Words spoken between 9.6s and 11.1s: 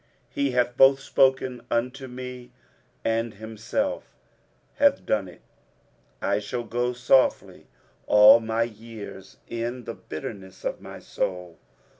the bitterness of my